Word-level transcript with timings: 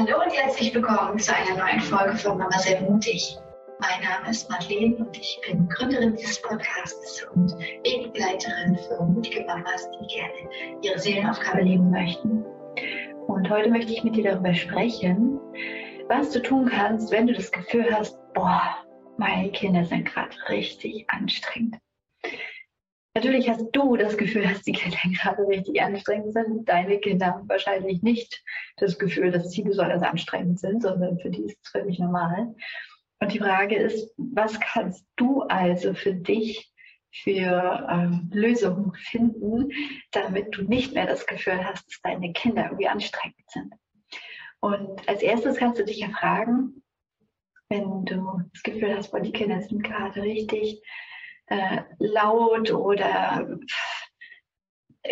Hallo 0.00 0.22
und 0.24 0.32
herzlich 0.32 0.74
willkommen 0.74 1.18
zu 1.18 1.30
einer 1.36 1.58
neuen 1.58 1.78
Folge 1.78 2.16
von 2.16 2.38
Mama 2.38 2.58
sehr 2.58 2.80
mutig. 2.80 3.36
Mein 3.80 4.02
Name 4.02 4.30
ist 4.30 4.48
Madeleine 4.48 4.96
und 4.96 5.14
ich 5.14 5.38
bin 5.46 5.68
Gründerin 5.68 6.16
dieses 6.16 6.40
Podcasts 6.40 7.22
und 7.34 7.52
Wegbegleiterin 7.84 8.78
für 8.78 9.04
mutige 9.04 9.44
Mamas, 9.44 9.90
die 9.90 10.06
gerne 10.06 10.80
ihre 10.80 10.98
Seelenaufgabe 10.98 11.60
leben 11.60 11.90
möchten. 11.90 12.42
Und 13.26 13.50
heute 13.50 13.68
möchte 13.68 13.92
ich 13.92 14.02
mit 14.02 14.16
dir 14.16 14.24
darüber 14.24 14.54
sprechen, 14.54 15.38
was 16.08 16.30
du 16.30 16.40
tun 16.40 16.70
kannst, 16.74 17.12
wenn 17.12 17.26
du 17.26 17.34
das 17.34 17.52
Gefühl 17.52 17.94
hast, 17.94 18.16
boah, 18.32 18.62
meine 19.18 19.50
Kinder 19.50 19.84
sind 19.84 20.06
gerade 20.06 20.34
richtig 20.48 21.04
anstrengend. 21.08 21.76
Natürlich 23.14 23.50
hast 23.50 23.66
du 23.72 23.96
das 23.96 24.16
Gefühl, 24.16 24.44
dass 24.44 24.62
die 24.62 24.72
Kinder 24.72 24.96
gerade 25.20 25.46
richtig 25.46 25.82
anstrengend 25.82 26.32
sind. 26.32 26.66
Deine 26.66 26.98
Kinder 27.00 27.42
wahrscheinlich 27.48 28.02
nicht 28.02 28.42
das 28.82 28.98
Gefühl, 28.98 29.30
dass 29.30 29.50
sie 29.50 29.62
besonders 29.62 30.02
anstrengend 30.02 30.60
sind, 30.60 30.82
sondern 30.82 31.18
für 31.18 31.30
die 31.30 31.44
ist 31.44 31.58
es 31.62 31.70
völlig 31.70 31.98
normal. 31.98 32.54
Und 33.20 33.32
die 33.32 33.38
Frage 33.38 33.76
ist, 33.76 34.12
was 34.16 34.58
kannst 34.60 35.06
du 35.16 35.42
also 35.42 35.94
für 35.94 36.14
dich 36.14 36.72
für 37.12 37.86
ähm, 37.90 38.30
Lösungen 38.32 38.92
finden, 38.94 39.70
damit 40.12 40.56
du 40.56 40.62
nicht 40.62 40.94
mehr 40.94 41.06
das 41.06 41.26
Gefühl 41.26 41.64
hast, 41.64 41.86
dass 41.86 42.00
deine 42.02 42.32
Kinder 42.32 42.64
irgendwie 42.64 42.88
anstrengend 42.88 43.44
sind? 43.48 43.74
Und 44.60 45.08
als 45.08 45.22
erstes 45.22 45.56
kannst 45.56 45.78
du 45.78 45.84
dich 45.84 45.98
ja 45.98 46.08
fragen, 46.08 46.82
wenn 47.68 48.04
du 48.04 48.42
das 48.52 48.62
Gefühl 48.62 48.96
hast, 48.96 49.10
boah, 49.10 49.20
die 49.20 49.32
Kinder 49.32 49.60
sind 49.62 49.82
gerade 49.82 50.22
richtig 50.22 50.82
äh, 51.46 51.82
laut 51.98 52.70
oder 52.72 53.58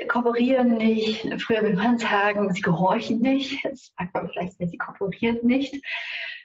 kooperieren 0.09 0.77
nicht. 0.77 1.23
Früher 1.43 1.63
würde 1.63 1.77
man 1.77 1.99
sagen, 1.99 2.53
sie 2.53 2.61
gehorchen 2.61 3.21
nicht. 3.21 3.65
Jetzt 3.65 3.95
sagt 3.97 4.15
man 4.15 4.29
vielleicht, 4.29 4.55
sie 4.59 4.79
kooperieren 4.79 5.47
nicht. 5.47 5.75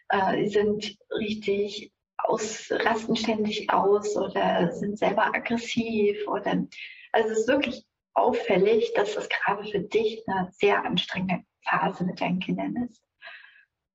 Äh, 0.10 0.44
sie 0.44 0.50
sind 0.50 0.98
richtig 1.12 1.92
aus, 2.18 2.72
rasten 2.72 3.16
ständig 3.16 3.72
aus 3.72 4.16
oder 4.16 4.72
sind 4.72 4.98
selber 4.98 5.26
aggressiv 5.26 6.18
oder 6.28 6.66
also 7.12 7.30
es 7.30 7.40
ist 7.40 7.48
wirklich 7.48 7.86
auffällig, 8.14 8.94
dass 8.96 9.16
das 9.16 9.28
gerade 9.30 9.66
für 9.66 9.80
dich 9.80 10.24
eine 10.28 10.50
sehr 10.52 10.84
anstrengende 10.86 11.44
Phase 11.68 12.06
mit 12.06 12.22
deinen 12.22 12.40
Kindern 12.40 12.76
ist. 12.88 13.02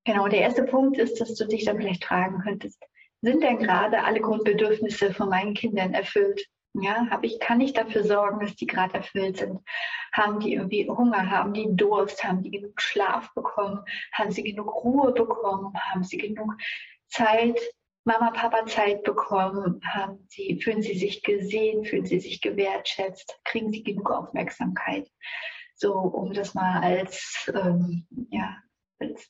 Genau, 0.05 0.29
der 0.29 0.41
erste 0.41 0.65
Punkt 0.65 0.99
ist, 0.99 1.21
dass 1.21 1.35
du 1.35 1.47
dich 1.47 1.65
dann 1.65 1.77
vielleicht 1.77 2.05
fragen 2.05 2.41
könntest, 2.43 2.83
sind 3.21 3.43
denn 3.43 3.59
gerade 3.59 4.05
alle 4.05 4.21
Grundbedürfnisse 4.21 5.13
von 5.13 5.29
meinen 5.29 5.55
Kindern 5.55 5.95
erfüllt? 5.95 6.47
Ja, 6.81 7.09
habe 7.11 7.27
ich, 7.27 7.41
kann 7.41 7.61
ich 7.61 7.73
dafür 7.73 8.05
sorgen, 8.05 8.41
dass 8.41 8.55
die 8.57 8.67
gerade 8.67 8.95
erfüllt 8.95 9.39
sind? 9.39 9.61
Haben 10.13 10.41
die 10.41 10.55
irgendwie 10.55 10.89
Hunger? 10.89 11.31
Haben 11.31 11.53
die 11.53 11.69
Durst? 11.71 12.23
Haben 12.25 12.43
die 12.43 12.51
genug 12.51 12.81
Schlaf 12.81 13.33
bekommen? 13.35 13.85
Haben 14.13 14.31
sie 14.31 14.43
genug 14.43 14.85
Ruhe 14.85 15.13
bekommen? 15.13 15.73
Haben 15.75 16.05
sie 16.05 16.19
genug 16.19 16.55
Zeit, 17.09 17.59
Mama, 18.05 18.31
Papa 18.31 18.67
Zeit 18.67 19.03
bekommen? 19.03 19.81
Haben 19.85 20.27
sie, 20.29 20.61
fühlen 20.63 20.83
sie 20.83 20.99
sich 20.99 21.23
gesehen? 21.23 21.85
Fühlen 21.85 22.07
sie 22.07 22.21
sich 22.21 22.41
gewertschätzt? 22.41 23.39
Kriegen 23.45 23.73
sie 23.73 23.83
genug 23.83 24.11
Aufmerksamkeit? 24.11 25.09
So, 25.75 25.93
um 25.93 26.33
das 26.33 26.55
mal 26.55 26.83
als 26.83 27.51
ähm, 27.55 28.07
ja, 28.31 28.57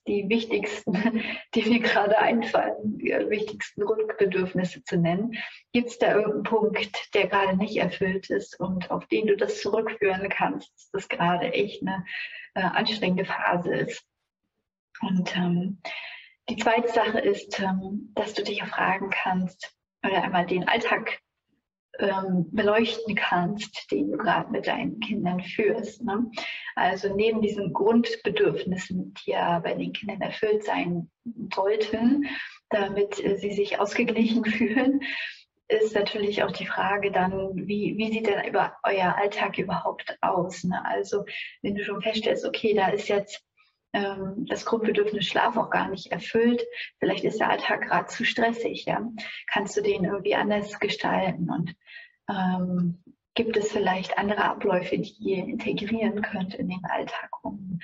die 0.07 0.29
wichtigsten, 0.29 0.93
die 1.55 1.69
mir 1.69 1.81
gerade 1.81 2.19
einfallen, 2.19 2.99
die 2.99 3.11
wichtigsten 3.29 3.85
Grundbedürfnisse 3.85 4.83
zu 4.85 4.97
nennen. 4.97 5.33
Gibt 5.73 5.89
es 5.89 5.99
da 5.99 6.15
irgendeinen 6.15 6.43
Punkt, 6.43 7.15
der 7.15 7.29
gerade 7.29 7.57
nicht 7.57 7.77
erfüllt 7.77 8.31
ist 8.31 8.59
und 8.59 8.91
auf 8.91 9.07
den 9.07 9.27
du 9.27 9.37
das 9.37 9.61
zurückführen 9.61 10.29
kannst, 10.29 10.73
dass 10.75 10.91
das 10.91 11.09
gerade 11.09 11.53
echt 11.53 11.83
eine 11.83 12.05
äh, 12.55 12.61
anstrengende 12.61 13.25
Phase 13.25 13.75
ist? 13.75 14.05
Und 15.01 15.37
ähm, 15.37 15.81
die 16.49 16.57
zweite 16.57 16.89
Sache 16.89 17.21
ist, 17.21 17.61
ähm, 17.61 18.13
dass 18.15 18.35
du 18.35 18.43
dich 18.43 18.63
auch 18.63 18.69
fragen 18.69 19.11
kannst, 19.11 19.75
oder 20.05 20.23
einmal 20.23 20.47
den 20.47 20.67
Alltag 20.69 21.21
ähm, 21.99 22.47
beleuchten 22.53 23.15
kannst, 23.15 23.91
den 23.91 24.13
du 24.13 24.19
gerade 24.19 24.51
mit 24.51 24.67
deinen 24.67 25.01
Kindern 25.01 25.41
führst. 25.41 26.03
Ne? 26.03 26.31
Also 26.77 27.15
neben 27.15 27.41
diesen 27.41 27.73
Grundbedürfnissen, 27.73 29.15
die 29.15 29.33
ja 29.33 29.59
bei 29.59 29.75
den 29.75 29.93
Kindern 29.93 30.21
erfüllt 30.21 30.65
sein 30.65 31.11
sollten, 31.55 32.27
damit 32.71 33.23
äh, 33.25 33.37
sie 33.37 33.53
sich 33.53 33.81
ausgeglichen 33.81 34.45
fühlen, 34.45 35.01
ist 35.69 35.95
natürlich 35.95 36.43
auch 36.43 36.51
die 36.51 36.67
Frage 36.67 37.13
dann, 37.13 37.51
wie, 37.55 37.95
wie 37.99 38.11
sieht 38.11 38.27
denn 38.27 38.49
über 38.49 38.77
euer 38.85 39.15
Alltag 39.17 39.59
überhaupt 39.59 40.17
aus? 40.23 40.65
Ne? 40.65 40.83
Also 40.85 41.25
wenn 41.63 41.75
du 41.75 41.85
schon 41.85 42.01
feststellst, 42.01 42.47
okay, 42.47 42.73
da 42.75 42.89
ist 42.89 43.09
jetzt 43.09 43.45
ähm, 43.93 44.47
das 44.49 44.65
Grundbedürfnis 44.65 45.27
Schlaf 45.27 45.57
auch 45.57 45.71
gar 45.71 45.89
nicht 45.89 46.13
erfüllt. 46.13 46.63
Vielleicht 46.99 47.25
ist 47.25 47.41
der 47.41 47.51
Alltag 47.51 47.83
gerade 47.83 48.07
zu 48.07 48.25
stressig, 48.25 48.85
ja. 48.85 49.01
Kannst 49.51 49.77
du 49.77 49.83
den 49.83 50.05
irgendwie 50.05 50.35
anders 50.35 50.79
gestalten 50.79 51.51
und 51.51 51.75
ähm, 52.29 53.03
gibt 53.35 53.57
es 53.57 53.71
vielleicht 53.71 54.19
andere 54.19 54.45
Abläufe, 54.45 54.99
die 54.99 55.15
ihr 55.21 55.45
integrieren 55.45 56.23
könnt 56.23 56.55
in 56.55 56.69
den 56.69 56.85
Alltag, 56.85 57.31
um, 57.43 57.79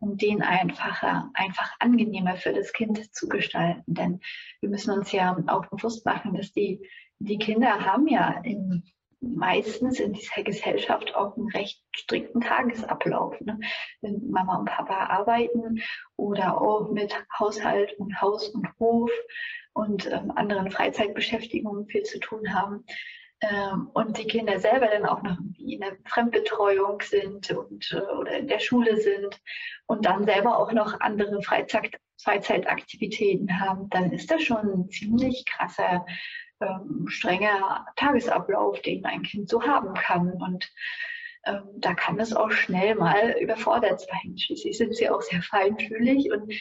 um 0.00 0.16
den 0.16 0.42
einfacher, 0.42 1.30
einfach 1.32 1.72
angenehmer 1.78 2.36
für 2.36 2.52
das 2.52 2.72
Kind 2.72 3.14
zu 3.14 3.28
gestalten. 3.28 3.94
Denn 3.94 4.20
wir 4.60 4.68
müssen 4.68 4.90
uns 4.90 5.12
ja 5.12 5.36
auch 5.46 5.66
bewusst 5.66 6.04
machen, 6.04 6.34
dass 6.34 6.52
die, 6.52 6.86
die 7.20 7.38
Kinder 7.38 7.84
haben 7.84 8.08
ja 8.08 8.40
in 8.42 8.82
meistens 9.20 10.00
in 10.00 10.12
dieser 10.12 10.42
Gesellschaft 10.42 11.14
auch 11.14 11.36
einen 11.36 11.48
recht 11.48 11.82
strikten 11.94 12.40
Tagesablauf. 12.40 13.40
Ne? 13.40 13.58
Wenn 14.00 14.30
Mama 14.30 14.58
und 14.58 14.66
Papa 14.66 15.06
arbeiten 15.06 15.80
oder 16.16 16.60
auch 16.60 16.90
mit 16.90 17.14
Haushalt 17.38 17.98
und 17.98 18.20
Haus 18.20 18.48
und 18.48 18.68
Hof 18.78 19.10
und 19.72 20.10
ähm, 20.10 20.32
anderen 20.34 20.70
Freizeitbeschäftigungen 20.70 21.86
viel 21.86 22.02
zu 22.02 22.18
tun 22.18 22.54
haben. 22.54 22.84
Ähm, 23.42 23.90
und 23.92 24.16
die 24.16 24.26
Kinder 24.26 24.58
selber 24.58 24.86
dann 24.86 25.04
auch 25.04 25.22
noch 25.22 25.36
in 25.58 25.80
der 25.80 25.96
Fremdbetreuung 26.06 27.02
sind 27.02 27.50
und, 27.50 27.92
äh, 27.92 28.14
oder 28.14 28.38
in 28.38 28.48
der 28.48 28.60
Schule 28.60 28.98
sind 28.98 29.38
und 29.86 30.06
dann 30.06 30.24
selber 30.24 30.58
auch 30.58 30.72
noch 30.72 30.98
andere 31.00 31.42
Freizeit, 31.42 31.98
Freizeitaktivitäten 32.22 33.60
haben, 33.60 33.90
dann 33.90 34.10
ist 34.12 34.30
das 34.30 34.42
schon 34.42 34.66
ein 34.66 34.88
ziemlich 34.88 35.44
krasser 35.44 36.06
ähm, 36.60 37.06
strenger 37.08 37.86
Tagesablauf, 37.96 38.80
den 38.82 39.04
ein 39.04 39.22
Kind 39.22 39.48
so 39.48 39.62
haben 39.62 39.94
kann. 39.94 40.32
Und 40.32 40.70
ähm, 41.44 41.62
da 41.78 41.94
kann 41.94 42.18
es 42.18 42.34
auch 42.34 42.50
schnell 42.50 42.94
mal 42.94 43.36
überfordert 43.40 44.00
sein. 44.00 44.36
Schließlich 44.36 44.76
sind 44.76 44.94
sie 44.94 45.08
auch 45.08 45.22
sehr 45.22 45.42
feinfühlig 45.42 46.30
und 46.32 46.52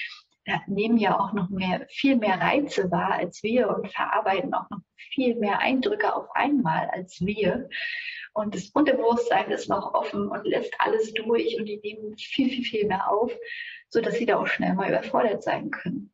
ja, 0.45 0.61
nehmen 0.67 0.97
ja 0.97 1.19
auch 1.19 1.33
noch 1.33 1.50
mehr, 1.50 1.88
viel 1.89 2.17
mehr 2.17 2.39
Reize 2.39 2.91
wahr 2.91 3.13
als 3.13 3.41
wir 3.41 3.69
und 3.69 3.91
verarbeiten 3.91 4.53
auch 4.53 4.69
noch 4.69 4.79
viel 4.95 5.35
mehr 5.35 5.59
Eindrücke 5.59 6.16
auf 6.16 6.27
einmal 6.35 6.88
als 6.91 7.19
wir. 7.22 7.67
Und 8.33 8.53
das 8.53 8.69
Unterbewusstsein 8.69 9.50
ist 9.50 9.69
noch 9.69 9.94
offen 9.94 10.27
und 10.27 10.45
lässt 10.45 10.73
alles 10.79 11.13
durch 11.13 11.57
und 11.57 11.66
die 11.66 11.79
nehmen 11.81 12.17
viel, 12.17 12.50
viel, 12.50 12.63
viel 12.63 12.88
mehr 12.88 13.09
auf, 13.09 13.31
sodass 13.89 14.16
sie 14.16 14.25
da 14.25 14.38
auch 14.38 14.47
schnell 14.47 14.73
mal 14.73 14.89
überfordert 14.89 15.41
sein 15.41 15.72
können. 15.72 16.12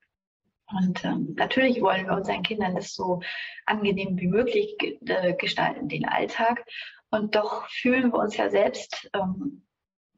Und 0.78 1.04
ähm, 1.04 1.34
natürlich 1.38 1.82
wollen 1.82 2.08
wir 2.08 2.16
unseren 2.16 2.44
Kindern 2.44 2.76
das 2.76 2.94
so 2.94 3.22
angenehm 3.66 4.18
wie 4.18 4.28
möglich 4.28 4.76
äh, 5.06 5.34
gestalten, 5.34 5.88
den 5.88 6.08
Alltag. 6.08 6.66
Und 7.10 7.36
doch 7.36 7.68
fühlen 7.70 8.12
wir 8.14 8.20
uns 8.20 8.38
ja 8.38 8.50
selbst 8.50 9.10
ähm, 9.14 9.66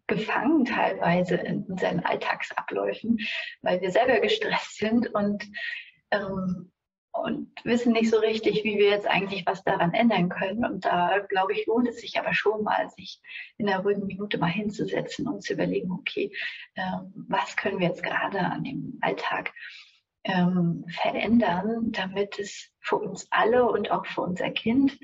gefangen 0.08 0.66
teilweise 0.66 1.36
in 1.36 1.64
unseren 1.64 2.02
Alltagsabläufen, 2.02 3.20
weil 3.62 3.82
wir 3.82 3.92
selber 3.92 4.20
gestresst 4.20 4.78
sind 4.78 5.14
und, 5.14 5.44
ähm, 6.12 6.72
und 7.12 7.50
wissen 7.64 7.94
nicht 7.94 8.10
so 8.10 8.18
richtig, 8.18 8.64
wie 8.64 8.78
wir 8.78 8.90
jetzt 8.90 9.08
eigentlich 9.08 9.46
was 9.46 9.64
daran 9.64 9.94
ändern 9.94 10.30
können. 10.30 10.66
Und 10.66 10.86
da, 10.86 11.20
glaube 11.30 11.54
ich, 11.54 11.66
lohnt 11.68 11.88
es 11.88 12.02
sich 12.02 12.20
aber 12.20 12.34
schon 12.34 12.64
mal, 12.64 12.90
sich 12.90 13.22
in 13.58 13.70
einer 13.70 13.82
ruhigen 13.82 14.06
Minute 14.06 14.38
mal 14.38 14.48
hinzusetzen 14.48 15.28
und 15.28 15.44
zu 15.44 15.54
überlegen, 15.54 15.92
okay, 15.92 16.32
ähm, 16.76 17.14
was 17.30 17.56
können 17.56 17.80
wir 17.80 17.88
jetzt 17.88 18.04
gerade 18.04 18.40
an 18.40 18.64
dem 18.64 18.98
Alltag 19.02 19.54
ähm, 20.24 20.86
verändern, 20.90 21.92
damit 21.92 22.40
es 22.40 22.72
für 22.80 22.98
uns 22.98 23.28
alle 23.30 23.70
und 23.70 23.92
auch 23.92 24.06
für 24.06 24.22
unser 24.22 24.52
Kind 24.52 24.98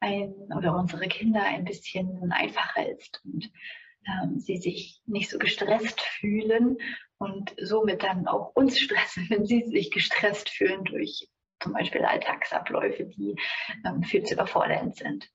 ein, 0.00 0.32
oder 0.56 0.76
unsere 0.76 1.06
Kinder 1.08 1.42
ein 1.42 1.64
bisschen 1.64 2.32
einfacher 2.32 2.88
ist 2.88 3.20
und 3.24 3.50
ähm, 4.06 4.38
sie 4.38 4.56
sich 4.56 5.00
nicht 5.06 5.30
so 5.30 5.38
gestresst 5.38 6.00
fühlen 6.00 6.78
und 7.18 7.54
somit 7.60 8.02
dann 8.02 8.26
auch 8.26 8.54
uns 8.54 8.78
stressen, 8.78 9.26
wenn 9.30 9.46
sie 9.46 9.64
sich 9.64 9.90
gestresst 9.90 10.50
fühlen 10.50 10.84
durch 10.84 11.28
zum 11.60 11.72
Beispiel 11.72 12.04
Alltagsabläufe, 12.04 13.06
die 13.06 13.36
ähm, 13.86 14.02
viel 14.02 14.22
zu 14.24 14.34
überfordernd 14.34 14.96
sind. 14.96 15.30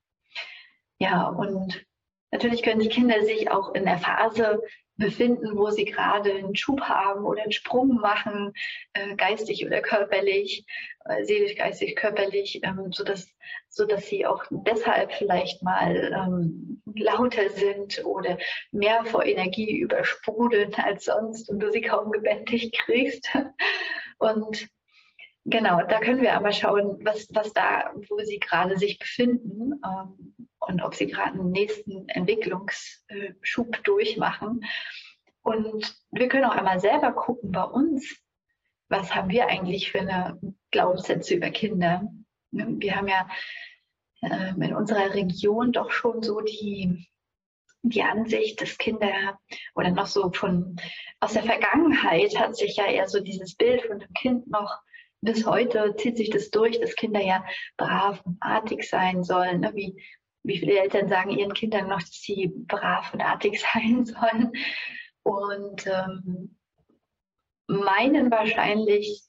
Ja, 0.99 1.27
und 1.29 1.85
natürlich 2.31 2.61
können 2.61 2.81
die 2.81 2.89
Kinder 2.89 3.23
sich 3.23 3.49
auch 3.49 3.73
in 3.73 3.85
der 3.85 3.97
Phase 3.97 4.61
befinden, 4.99 5.57
wo 5.57 5.71
sie 5.71 5.85
gerade 5.85 6.31
einen 6.33 6.55
Schub 6.55 6.81
haben 6.81 7.25
oder 7.25 7.41
einen 7.41 7.51
Sprung 7.51 7.95
machen, 7.95 8.53
äh, 8.93 9.15
geistig 9.15 9.65
oder 9.65 9.81
körperlich, 9.81 10.65
äh, 11.05 11.23
seelisch, 11.23 11.55
geistig, 11.55 11.95
körperlich, 11.95 12.59
ähm, 12.63 12.91
sodass, 12.91 13.27
sodass 13.69 14.05
sie 14.07 14.25
auch 14.25 14.43
deshalb 14.51 15.13
vielleicht 15.13 15.63
mal 15.63 16.11
ähm, 16.13 16.83
lauter 16.95 17.49
sind 17.49 18.05
oder 18.05 18.37
mehr 18.71 19.05
vor 19.05 19.25
Energie 19.25 19.77
übersprudeln 19.79 20.75
als 20.75 21.05
sonst 21.05 21.49
und 21.49 21.59
du 21.59 21.71
sie 21.71 21.81
kaum 21.81 22.11
gebändigt 22.11 22.77
kriegst. 22.77 23.29
Und 24.21 24.69
Genau, 25.49 25.81
da 25.81 25.99
können 25.99 26.21
wir 26.21 26.35
aber 26.35 26.51
schauen, 26.51 26.99
was, 27.03 27.27
was 27.33 27.51
da, 27.53 27.91
wo 28.07 28.19
sie 28.19 28.39
gerade 28.39 28.77
sich 28.77 28.99
befinden 28.99 29.81
ähm, 29.83 30.35
und 30.59 30.81
ob 30.83 30.93
sie 30.93 31.07
gerade 31.07 31.39
einen 31.39 31.51
nächsten 31.51 32.07
Entwicklungsschub 32.07 33.83
durchmachen. 33.83 34.63
Und 35.41 35.95
wir 36.11 36.27
können 36.27 36.45
auch 36.45 36.55
einmal 36.55 36.79
selber 36.79 37.13
gucken 37.13 37.51
bei 37.51 37.63
uns, 37.63 38.21
was 38.89 39.15
haben 39.15 39.29
wir 39.29 39.47
eigentlich 39.47 39.91
für 39.91 40.01
eine 40.01 40.39
Glaubenssätze 40.69 41.35
über 41.35 41.49
Kinder. 41.49 42.07
Wir 42.51 42.95
haben 42.95 43.07
ja 43.07 43.27
äh, 44.21 44.49
in 44.49 44.75
unserer 44.75 45.15
Region 45.15 45.71
doch 45.71 45.89
schon 45.91 46.21
so 46.21 46.41
die, 46.41 47.07
die 47.81 48.03
Ansicht, 48.03 48.61
dass 48.61 48.77
Kinder 48.77 49.39
oder 49.73 49.89
noch 49.89 50.07
so 50.07 50.31
von 50.31 50.75
aus 51.19 51.33
der 51.33 51.43
Vergangenheit 51.43 52.37
hat 52.37 52.55
sich 52.55 52.75
ja 52.75 52.85
eher 52.85 53.07
so 53.07 53.19
dieses 53.19 53.55
Bild 53.55 53.81
von 53.83 53.99
dem 53.99 54.13
Kind 54.13 54.47
noch 54.47 54.79
bis 55.21 55.45
heute 55.45 55.95
zieht 55.97 56.17
sich 56.17 56.29
das 56.29 56.49
durch, 56.49 56.79
dass 56.79 56.95
Kinder 56.95 57.21
ja 57.21 57.43
brav 57.77 58.21
und 58.25 58.37
artig 58.39 58.87
sein 58.87 59.23
sollen. 59.23 59.61
Ne? 59.61 59.71
Wie, 59.75 60.01
wie 60.43 60.57
viele 60.59 60.79
Eltern 60.79 61.09
sagen 61.09 61.31
ihren 61.31 61.53
Kindern 61.53 61.87
noch, 61.87 61.99
dass 61.99 62.21
sie 62.21 62.47
brav 62.47 63.13
und 63.13 63.21
artig 63.21 63.61
sein 63.73 64.05
sollen. 64.05 64.53
Und 65.23 65.85
ähm, 65.87 66.55
meinen 67.67 68.31
wahrscheinlich, 68.31 69.23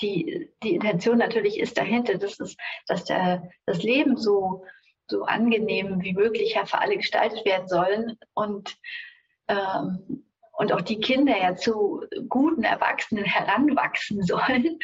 die, 0.00 0.50
die 0.62 0.74
Intention 0.74 1.18
natürlich 1.18 1.58
ist 1.58 1.76
dahinter, 1.76 2.18
dass, 2.18 2.38
es, 2.40 2.56
dass 2.86 3.04
der, 3.04 3.50
das 3.66 3.82
Leben 3.82 4.16
so, 4.16 4.64
so 5.08 5.24
angenehm 5.24 6.02
wie 6.02 6.12
möglich 6.12 6.54
ja 6.54 6.66
für 6.66 6.78
alle 6.78 6.96
gestaltet 6.96 7.44
werden 7.44 7.68
soll. 7.68 8.16
Und 8.34 8.76
ähm, 9.48 10.29
und 10.60 10.74
auch 10.74 10.82
die 10.82 11.00
Kinder 11.00 11.34
ja 11.38 11.56
zu 11.56 12.04
guten 12.28 12.64
Erwachsenen 12.64 13.24
heranwachsen 13.24 14.22
sollen. 14.26 14.78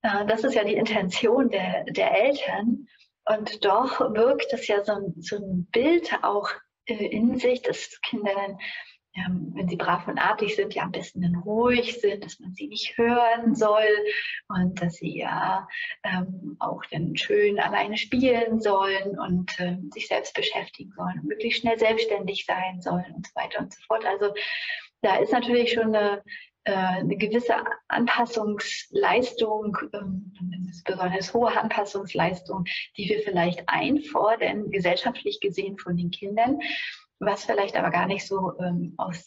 Äh, 0.00 0.24
das 0.26 0.42
ist 0.42 0.54
ja 0.54 0.64
die 0.64 0.74
Intention 0.74 1.50
der, 1.50 1.84
der 1.84 2.12
Eltern. 2.12 2.86
Und 3.26 3.62
doch 3.62 4.00
wirkt 4.00 4.50
das 4.52 4.66
ja 4.66 4.82
so 4.82 4.92
ein, 4.92 5.14
so 5.18 5.36
ein 5.36 5.68
Bild 5.70 6.10
auch 6.22 6.48
äh, 6.86 6.94
in 6.94 7.36
sich, 7.38 7.60
dass 7.60 8.00
Kinder 8.00 8.32
dann 8.34 8.58
ähm, 9.14 9.52
wenn 9.54 9.68
sie 9.68 9.76
brav 9.76 10.06
und 10.06 10.18
artig 10.18 10.54
sind, 10.54 10.74
ja 10.74 10.84
am 10.84 10.92
besten 10.92 11.22
dann 11.22 11.34
ruhig 11.36 12.00
sind, 12.00 12.24
dass 12.24 12.38
man 12.38 12.54
sie 12.54 12.68
nicht 12.68 12.96
hören 12.96 13.54
soll 13.54 13.88
und 14.48 14.80
dass 14.80 14.94
sie 14.94 15.18
ja 15.18 15.66
ähm, 16.04 16.56
auch 16.60 16.82
dann 16.90 17.16
schön 17.16 17.58
alleine 17.58 17.96
spielen 17.96 18.60
sollen 18.60 19.18
und 19.18 19.58
ähm, 19.58 19.90
sich 19.92 20.06
selbst 20.06 20.34
beschäftigen 20.34 20.92
sollen 20.96 21.18
und 21.20 21.28
möglichst 21.28 21.60
schnell 21.60 21.78
selbstständig 21.78 22.46
sein 22.46 22.80
sollen 22.80 23.12
und 23.14 23.26
so 23.26 23.34
weiter 23.34 23.60
und 23.60 23.72
so 23.72 23.80
fort. 23.88 24.04
Also 24.06 24.32
da 25.02 25.16
ist 25.16 25.32
natürlich 25.32 25.72
schon 25.72 25.94
eine, 25.94 26.22
äh, 26.64 26.72
eine 26.72 27.16
gewisse 27.16 27.54
Anpassungsleistung, 27.88 29.76
ähm, 29.92 30.32
besonders 30.84 31.34
hohe 31.34 31.58
Anpassungsleistung, 31.58 32.64
die 32.96 33.08
wir 33.08 33.20
vielleicht 33.22 33.64
einfordern, 33.66 34.70
gesellschaftlich 34.70 35.40
gesehen 35.40 35.78
von 35.78 35.96
den 35.96 36.12
Kindern 36.12 36.60
was 37.20 37.44
vielleicht 37.44 37.76
aber 37.76 37.90
gar 37.90 38.06
nicht 38.06 38.26
so 38.26 38.58
ähm, 38.58 38.94
aus 38.96 39.24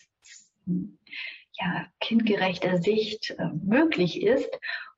ja, 1.59 1.85
kindgerechter 1.99 2.77
Sicht 2.77 3.31
äh, 3.37 3.49
möglich 3.63 4.21
ist. 4.21 4.49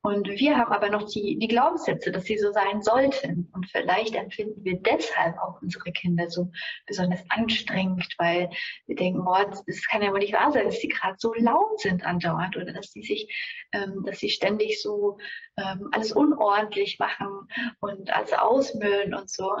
Und 0.02 0.28
wir 0.28 0.56
haben 0.56 0.72
aber 0.72 0.88
noch 0.88 1.10
die, 1.10 1.36
die 1.38 1.48
Glaubenssätze, 1.48 2.12
dass 2.12 2.24
sie 2.24 2.38
so 2.38 2.52
sein 2.52 2.80
sollten. 2.80 3.50
Und 3.52 3.68
vielleicht 3.68 4.14
empfinden 4.14 4.64
wir 4.64 4.78
deshalb 4.78 5.36
auch 5.38 5.60
unsere 5.60 5.90
Kinder 5.90 6.30
so 6.30 6.50
besonders 6.86 7.20
anstrengend, 7.28 8.06
weil 8.16 8.48
wir 8.86 8.96
denken, 8.96 9.24
boah, 9.24 9.50
das 9.66 9.82
kann 9.88 10.02
ja 10.02 10.12
wohl 10.12 10.20
nicht 10.20 10.32
wahr 10.32 10.52
sein, 10.52 10.66
dass 10.66 10.80
sie 10.80 10.88
gerade 10.88 11.16
so 11.18 11.34
laut 11.34 11.80
sind 11.80 12.06
andauernd 12.06 12.56
oder 12.56 12.72
dass 12.72 12.92
sie 12.92 13.02
sich, 13.02 13.28
ähm, 13.72 14.04
dass 14.06 14.20
sie 14.20 14.30
ständig 14.30 14.80
so 14.80 15.18
ähm, 15.56 15.88
alles 15.90 16.12
unordentlich 16.12 16.98
machen 16.98 17.48
und 17.80 18.14
alles 18.14 18.32
ausmüllen 18.32 19.12
und 19.12 19.28
so. 19.28 19.52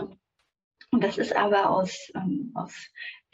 Und 0.92 1.02
das 1.02 1.18
ist 1.18 1.34
aber 1.34 1.70
aus, 1.70 2.10
ähm, 2.14 2.52
aus 2.54 2.72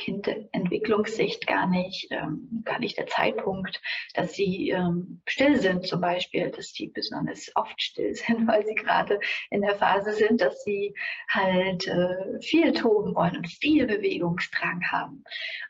Kindentwicklungssicht 0.02 1.46
gar 1.46 1.68
nicht, 1.68 2.08
ähm, 2.10 2.62
gar 2.64 2.80
nicht 2.80 2.98
der 2.98 3.06
Zeitpunkt, 3.06 3.80
dass 4.14 4.34
sie 4.34 4.70
ähm, 4.70 5.22
still 5.28 5.60
sind 5.60 5.86
zum 5.86 6.00
Beispiel, 6.00 6.50
dass 6.50 6.72
die 6.72 6.88
besonders 6.88 7.52
oft 7.54 7.80
still 7.80 8.14
sind, 8.14 8.48
weil 8.48 8.66
sie 8.66 8.74
gerade 8.74 9.20
in 9.50 9.62
der 9.62 9.76
Phase 9.76 10.12
sind, 10.12 10.40
dass 10.40 10.64
sie 10.64 10.94
halt 11.28 11.86
äh, 11.86 12.40
viel 12.40 12.72
toben 12.72 13.14
wollen 13.14 13.36
und 13.36 13.48
viel 13.48 13.86
Bewegungsdrang 13.86 14.82
haben 14.90 15.24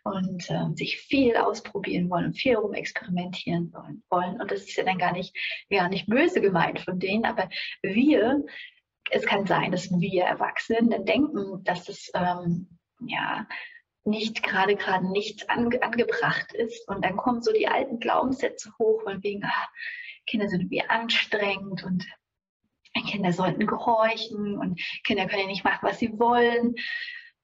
und 0.04 0.48
äh, 0.50 0.74
sich 0.74 0.98
viel 0.98 1.36
ausprobieren 1.36 2.08
wollen 2.08 2.26
und 2.26 2.38
viel 2.38 2.56
rumexperimentieren 2.56 3.72
wollen. 4.08 4.40
Und 4.40 4.50
das 4.50 4.62
ist 4.62 4.76
ja 4.76 4.84
dann 4.84 4.98
gar 4.98 5.12
nicht, 5.12 5.36
gar 5.70 5.90
nicht 5.90 6.06
böse 6.06 6.40
gemeint 6.40 6.80
von 6.80 6.98
denen, 6.98 7.26
aber 7.26 7.50
wir 7.82 8.44
es 9.10 9.26
kann 9.26 9.46
sein, 9.46 9.72
dass 9.72 9.90
wir 9.90 10.24
Erwachsenen 10.24 11.04
denken, 11.04 11.62
dass 11.64 11.88
es 11.88 12.10
ähm, 12.14 12.78
ja 13.06 13.46
nicht 14.04 14.42
gerade 14.42 14.76
gerade 14.76 15.10
nichts 15.10 15.48
ange 15.48 15.82
angebracht 15.82 16.52
ist. 16.52 16.88
Und 16.88 17.04
dann 17.04 17.16
kommen 17.16 17.42
so 17.42 17.52
die 17.52 17.68
alten 17.68 18.00
Glaubenssätze 18.00 18.72
hoch, 18.78 19.02
von 19.02 19.22
wegen, 19.22 19.44
ah, 19.44 19.68
Kinder 20.26 20.48
sind 20.48 20.70
wie 20.70 20.82
anstrengend 20.82 21.84
und 21.84 22.06
Kinder 23.08 23.32
sollten 23.32 23.66
gehorchen 23.66 24.58
und 24.58 24.80
Kinder 25.04 25.26
können 25.26 25.42
ja 25.42 25.46
nicht 25.46 25.64
machen, 25.64 25.80
was 25.88 25.98
sie 25.98 26.18
wollen. 26.18 26.74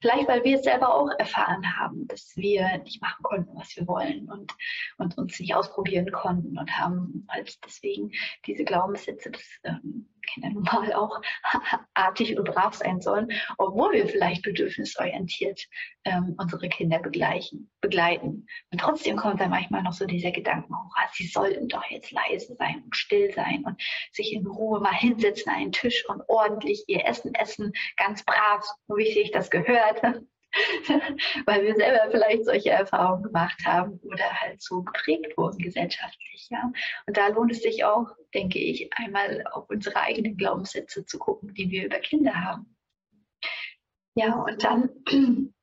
Vielleicht, 0.01 0.29
weil 0.29 0.45
wir 0.45 0.57
es 0.57 0.65
selber 0.65 0.95
auch 0.95 1.11
erfahren 1.19 1.77
haben, 1.77 2.07
dass 2.07 2.37
wir 2.37 2.79
nicht 2.79 3.03
machen 3.03 3.23
konnten, 3.23 3.57
was 3.57 3.75
wir 3.77 3.89
wollen 3.89 4.31
und, 4.31 4.55
und 4.97 5.19
uns 5.19 5.41
nicht 5.41 5.55
ausprobieren 5.57 6.13
konnten 6.13 6.57
und 6.57 6.79
haben 6.79 7.27
halt 7.29 7.59
deswegen 7.65 8.13
diese 8.47 8.65
Glaubenssätze, 8.65 9.33
dass 9.33 9.43
ähm, 9.65 10.09
Kinder 10.33 10.51
nun 10.51 10.63
mal 10.63 10.93
auch 10.93 11.21
artig 11.95 12.39
und 12.39 12.45
brav 12.45 12.75
sein 12.75 13.01
sollen, 13.01 13.29
obwohl 13.59 13.93
wir 13.93 14.07
vielleicht 14.07 14.43
bedürfnisorientiert 14.43 15.67
ähm, 16.05 16.35
unsere 16.39 16.69
Kinder 16.69 16.99
begleichen, 16.99 17.71
begleiten. 17.81 18.47
Und 18.71 18.81
trotzdem 18.81 19.17
kommt 19.17 19.41
dann 19.41 19.51
manchmal 19.51 19.83
noch 19.83 19.93
so 19.93 20.07
dieser 20.07 20.31
Gedanke 20.31 20.69
hoch, 20.69 20.95
sie 21.13 21.27
sollten 21.27 21.69
doch 21.69 21.85
jetzt 21.91 22.11
leise 22.11 22.55
sein 22.57 22.83
und 22.85 22.97
still 22.97 23.33
sein 23.33 23.65
und 23.65 23.81
sich 24.13 24.33
in 24.33 24.47
Ruhe 24.47 24.81
mal 24.81 24.95
hinsetzen 24.95 25.53
an 25.53 25.61
den 25.61 25.73
Tisch 25.73 26.05
und 26.09 26.23
ordentlich 26.29 26.85
ihr 26.87 27.05
Essen 27.05 27.35
essen, 27.35 27.73
ganz 27.97 28.25
brav, 28.25 28.65
so 28.87 28.97
wie 28.97 29.13
sich 29.13 29.31
das 29.31 29.51
gehört 29.51 30.02
weil 31.47 31.62
wir 31.65 31.75
selber 31.77 32.11
vielleicht 32.11 32.45
solche 32.45 32.71
Erfahrungen 32.71 33.25
gemacht 33.25 33.61
haben 33.65 34.00
oder 34.03 34.31
halt 34.41 34.62
so 34.62 34.83
geprägt 34.83 35.37
wurden 35.37 35.59
gesellschaftlich. 35.59 36.49
Ja? 36.50 36.73
Und 37.07 37.17
da 37.17 37.29
lohnt 37.29 37.53
es 37.53 37.62
sich 37.62 37.85
auch, 37.85 38.07
denke 38.35 38.59
ich, 38.59 38.91
einmal 38.95 39.45
auf 39.53 39.69
unsere 39.69 39.97
eigenen 39.97 40.37
Glaubenssätze 40.37 41.05
zu 41.05 41.19
gucken, 41.19 41.55
die 41.55 41.71
wir 41.71 41.87
über 41.87 41.99
Kinder 41.99 42.35
haben. 42.35 42.77
Ja, 44.15 44.35
und 44.35 44.65
dann 44.65 44.91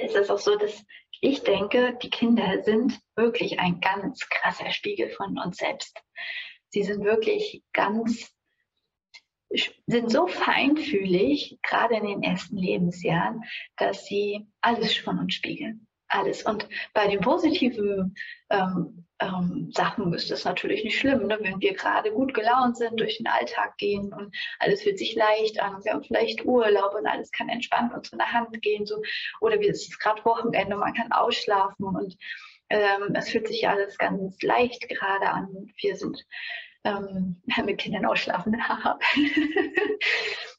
ist 0.00 0.16
es 0.16 0.30
auch 0.30 0.38
so, 0.38 0.56
dass 0.56 0.84
ich 1.20 1.42
denke, 1.42 1.96
die 2.02 2.10
Kinder 2.10 2.62
sind 2.62 2.98
wirklich 3.14 3.60
ein 3.60 3.80
ganz 3.80 4.28
krasser 4.28 4.70
Spiegel 4.70 5.10
von 5.10 5.38
uns 5.38 5.58
selbst. 5.58 6.02
Sie 6.70 6.82
sind 6.82 7.04
wirklich 7.04 7.62
ganz 7.72 8.34
sind 9.86 10.10
so 10.10 10.26
feinfühlig, 10.26 11.58
gerade 11.62 11.96
in 11.96 12.06
den 12.06 12.22
ersten 12.22 12.56
Lebensjahren, 12.56 13.42
dass 13.76 14.04
sie 14.04 14.46
alles 14.60 14.96
von 14.96 15.18
uns 15.18 15.34
spiegeln. 15.34 15.86
Alles. 16.08 16.42
Und 16.42 16.68
bei 16.92 17.08
den 17.08 17.20
positiven 17.20 18.14
ähm, 18.50 19.06
ähm, 19.22 19.70
Sachen 19.72 20.12
ist 20.12 20.30
das 20.30 20.44
natürlich 20.44 20.84
nicht 20.84 20.98
schlimm, 20.98 21.26
ne? 21.26 21.38
wenn 21.40 21.60
wir 21.60 21.74
gerade 21.74 22.12
gut 22.12 22.34
gelaunt 22.34 22.76
sind, 22.76 23.00
durch 23.00 23.16
den 23.16 23.26
Alltag 23.26 23.76
gehen 23.78 24.12
und 24.12 24.34
alles 24.58 24.82
fühlt 24.82 24.98
sich 24.98 25.14
leicht 25.14 25.60
an. 25.60 25.82
Wir 25.84 25.92
haben 25.92 26.04
vielleicht 26.04 26.44
Urlaub 26.44 26.94
und 26.94 27.06
alles 27.06 27.30
kann 27.30 27.48
entspannt 27.48 27.94
uns 27.94 28.08
von 28.08 28.18
der 28.18 28.30
Hand 28.32 28.60
gehen. 28.60 28.84
So. 28.84 29.00
Oder 29.40 29.58
wir, 29.60 29.70
es 29.70 29.88
ist 29.88 30.00
gerade 30.00 30.24
Wochenende, 30.24 30.76
man 30.76 30.92
kann 30.92 31.12
ausschlafen 31.12 31.86
und 31.86 32.16
ähm, 32.68 33.14
es 33.14 33.30
fühlt 33.30 33.48
sich 33.48 33.68
alles 33.68 33.96
ganz 33.98 34.40
leicht 34.42 34.88
gerade 34.88 35.28
an. 35.28 35.72
Wir 35.76 35.96
sind 35.96 36.24
ähm, 36.84 37.42
mit 37.64 37.78
Kindern 37.78 38.06
ausschlafen. 38.06 38.54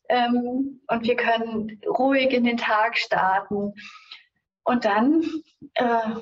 ähm, 0.10 0.82
und 0.88 1.04
wir 1.04 1.16
können 1.16 1.82
ruhig 1.88 2.32
in 2.32 2.44
den 2.44 2.58
Tag 2.58 2.98
starten. 2.98 3.74
Und 4.64 4.86
dann, 4.86 5.24
äh, 5.76 6.16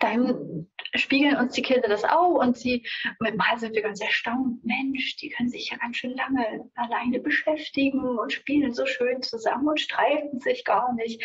dann 0.00 0.68
spiegeln 0.96 1.36
uns 1.36 1.54
die 1.54 1.62
Kinder 1.62 1.88
das 1.88 2.04
auch 2.04 2.34
und 2.34 2.56
sie, 2.56 2.86
mit 3.20 3.36
mal 3.36 3.58
sind 3.58 3.74
wir 3.74 3.82
ganz 3.82 4.00
erstaunt, 4.00 4.64
Mensch, 4.64 5.16
die 5.16 5.30
können 5.30 5.48
sich 5.48 5.70
ja 5.70 5.76
ganz 5.76 5.96
schön 5.96 6.14
lange 6.14 6.70
alleine 6.74 7.20
beschäftigen 7.20 8.18
und 8.18 8.32
spielen 8.32 8.72
so 8.72 8.86
schön 8.86 9.22
zusammen 9.22 9.68
und 9.68 9.80
streiten 9.80 10.40
sich 10.40 10.64
gar 10.64 10.92
nicht. 10.94 11.22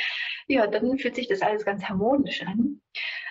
Ja, 0.48 0.68
dann 0.68 0.98
fühlt 0.98 1.16
sich 1.16 1.28
das 1.28 1.42
alles 1.42 1.66
ganz 1.66 1.84
harmonisch 1.86 2.42
an. 2.44 2.82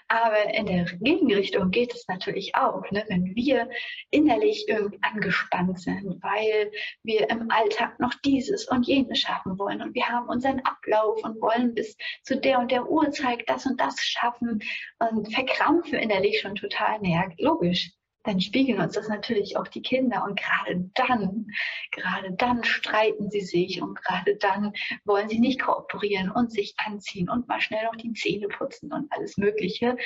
Aber 0.08 0.54
in 0.54 0.66
der 0.66 0.84
Gegenrichtung 0.84 1.70
geht 1.70 1.94
es 1.94 2.08
natürlich 2.08 2.54
auch, 2.54 2.82
ne? 2.90 3.04
wenn 3.08 3.34
wir 3.34 3.68
innerlich 4.10 4.66
irgendwie 4.66 4.98
angespannt 5.02 5.78
sind, 5.78 6.22
weil 6.22 6.72
wir 7.02 7.28
im 7.28 7.50
Alltag 7.50 8.00
noch 8.00 8.14
dieses 8.24 8.66
und 8.68 8.86
jenes 8.86 9.18
schaffen 9.18 9.58
wollen 9.58 9.82
und 9.82 9.94
wir 9.94 10.08
haben 10.08 10.28
unseren 10.28 10.60
Ablauf 10.60 11.22
und 11.22 11.40
wollen 11.42 11.74
bis 11.74 11.94
zu 12.22 12.40
der 12.40 12.58
und 12.58 12.70
der 12.70 12.88
Uhrzeit 12.88 13.42
das 13.48 13.66
und 13.66 13.78
das 13.78 14.00
schaffen 14.00 14.60
und 14.98 15.32
verkrampfen 15.34 15.98
innerlich 15.98 16.40
schon 16.40 16.54
total. 16.54 16.98
Naja, 17.00 17.28
logisch 17.38 17.90
dann 18.28 18.40
spiegeln 18.40 18.80
uns 18.80 18.92
das 18.92 19.08
natürlich 19.08 19.56
auch 19.56 19.68
die 19.68 19.82
Kinder. 19.82 20.22
Und 20.24 20.38
gerade 20.38 20.90
dann, 20.94 21.46
gerade 21.90 22.32
dann 22.32 22.62
streiten 22.62 23.30
sie 23.30 23.40
sich 23.40 23.80
und 23.80 23.96
gerade 23.96 24.36
dann 24.36 24.72
wollen 25.04 25.28
sie 25.28 25.40
nicht 25.40 25.60
kooperieren 25.60 26.30
und 26.30 26.52
sich 26.52 26.74
anziehen 26.76 27.30
und 27.30 27.48
mal 27.48 27.60
schnell 27.60 27.84
noch 27.84 27.96
die 27.96 28.12
Zähne 28.12 28.48
putzen 28.48 28.92
und 28.92 29.10
alles 29.12 29.38
Mögliche. 29.38 29.96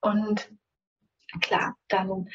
Und 0.00 0.50
klar, 1.40 1.76
dann 1.88 2.28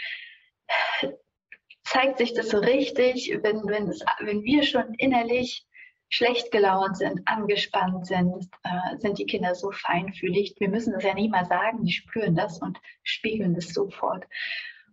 zeigt 1.84 2.20
sich 2.20 2.34
das 2.34 2.50
so 2.50 2.60
richtig, 2.60 3.32
wenn, 3.42 3.64
wenn, 3.66 3.88
es, 3.90 4.06
wenn 4.20 4.44
wir 4.44 4.64
schon 4.64 4.94
innerlich 4.94 5.66
schlecht 6.10 6.52
gelaunt 6.52 6.98
sind, 6.98 7.22
angespannt 7.26 8.06
sind, 8.06 8.48
äh, 8.64 8.98
sind 8.98 9.18
die 9.18 9.26
Kinder 9.26 9.56
so 9.56 9.72
feinfühlig. 9.72 10.56
Wir 10.60 10.70
müssen 10.70 10.94
es 10.94 11.04
ja 11.04 11.14
nie 11.14 11.30
mal 11.30 11.46
sagen, 11.46 11.84
die 11.84 11.94
spüren 11.94 12.36
das 12.36 12.62
und 12.62 12.80
spiegeln 13.02 13.56
das 13.56 13.70
sofort. 13.70 14.26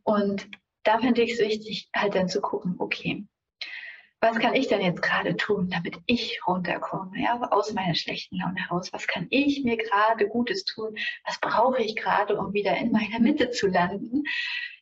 Und 0.09 0.49
da 0.85 0.99
finde 1.01 1.21
ich 1.21 1.33
es 1.33 1.39
wichtig, 1.39 1.91
halt 1.95 2.15
dann 2.15 2.31
zu 2.31 2.41
gucken, 2.41 2.77
okay, 2.79 3.27
was 4.23 4.39
kann 4.39 4.55
ich 4.55 4.67
denn 4.67 4.81
jetzt 4.81 5.03
gerade 5.03 5.37
tun, 5.37 5.69
damit 5.69 5.99
ich 6.07 6.41
runterkomme, 6.47 7.21
ja, 7.23 7.39
aus 7.51 7.75
meiner 7.75 7.95
schlechten 7.95 8.39
Laune 8.39 8.59
heraus? 8.59 8.91
Was 8.95 9.07
kann 9.07 9.27
ich 9.29 9.65
mir 9.65 9.77
gerade 9.77 10.27
Gutes 10.27 10.65
tun? 10.65 10.97
Was 11.27 11.39
brauche 11.41 11.83
ich 11.83 11.95
gerade, 11.95 12.39
um 12.39 12.55
wieder 12.55 12.75
in 12.79 12.91
meiner 12.91 13.21
Mitte 13.21 13.51
zu 13.51 13.67
landen, 13.67 14.25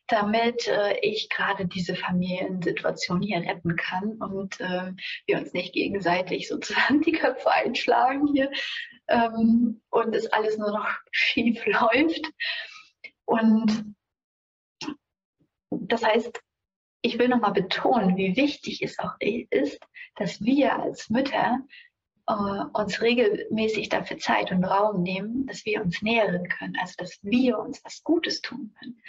damit 0.07 0.69
äh, 0.69 0.97
ich 1.01 1.27
gerade 1.27 1.67
diese 1.67 1.97
Familiensituation 1.97 3.21
hier 3.21 3.41
retten 3.41 3.75
kann 3.75 4.13
und 4.21 4.61
äh, 4.61 4.93
wir 5.25 5.39
uns 5.39 5.51
nicht 5.51 5.73
gegenseitig 5.73 6.47
sozusagen 6.47 7.01
die 7.05 7.11
Köpfe 7.11 7.51
einschlagen 7.51 8.27
hier 8.33 8.49
ähm, 9.09 9.81
und 9.89 10.15
es 10.15 10.27
alles 10.27 10.57
nur 10.57 10.71
noch 10.71 10.89
schief 11.11 11.65
läuft. 11.65 12.31
Und 13.25 13.96
das 15.81 16.03
heißt, 16.03 16.41
ich 17.01 17.19
will 17.19 17.27
nochmal 17.27 17.53
betonen, 17.53 18.17
wie 18.17 18.35
wichtig 18.35 18.81
es 18.81 18.99
auch 18.99 19.15
ist, 19.19 19.79
dass 20.15 20.41
wir 20.41 20.77
als 20.77 21.09
Mütter 21.09 21.59
äh, 22.27 22.33
uns 22.73 23.01
regelmäßig 23.01 23.89
dafür 23.89 24.17
Zeit 24.17 24.51
und 24.51 24.63
Raum 24.63 25.03
nehmen, 25.03 25.45
dass 25.47 25.65
wir 25.65 25.81
uns 25.81 26.01
nähren 26.01 26.47
können, 26.49 26.75
also 26.79 26.93
dass 26.97 27.19
wir 27.21 27.59
uns 27.59 27.83
was 27.85 28.03
Gutes 28.03 28.41
tun 28.41 28.73
können. 28.79 29.01